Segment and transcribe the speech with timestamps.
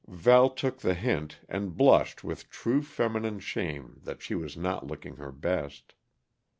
[0.07, 5.17] Val took the hint, and blushed with true feminine shame that she was not looking
[5.17, 5.93] her best.